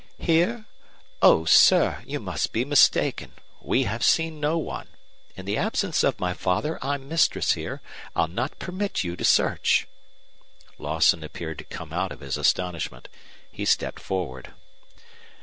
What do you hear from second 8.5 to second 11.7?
permit you to search." Lawson appeared to